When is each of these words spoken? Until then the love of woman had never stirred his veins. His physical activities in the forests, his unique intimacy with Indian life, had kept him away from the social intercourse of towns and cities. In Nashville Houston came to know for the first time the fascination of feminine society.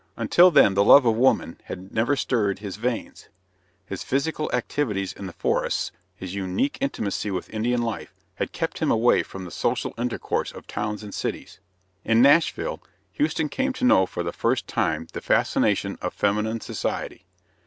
Until 0.17 0.49
then 0.49 0.73
the 0.73 0.83
love 0.83 1.05
of 1.05 1.13
woman 1.15 1.61
had 1.65 1.93
never 1.93 2.15
stirred 2.15 2.57
his 2.57 2.77
veins. 2.77 3.29
His 3.85 4.01
physical 4.01 4.49
activities 4.51 5.13
in 5.13 5.27
the 5.27 5.31
forests, 5.33 5.91
his 6.15 6.33
unique 6.33 6.79
intimacy 6.81 7.29
with 7.29 7.51
Indian 7.53 7.83
life, 7.83 8.11
had 8.37 8.51
kept 8.51 8.79
him 8.79 8.89
away 8.89 9.21
from 9.21 9.45
the 9.45 9.51
social 9.51 9.93
intercourse 9.99 10.51
of 10.51 10.65
towns 10.65 11.03
and 11.03 11.13
cities. 11.13 11.59
In 12.03 12.19
Nashville 12.19 12.81
Houston 13.11 13.47
came 13.47 13.73
to 13.73 13.85
know 13.85 14.07
for 14.07 14.23
the 14.23 14.33
first 14.33 14.67
time 14.67 15.05
the 15.13 15.21
fascination 15.21 15.99
of 16.01 16.15
feminine 16.15 16.61
society. 16.61 17.27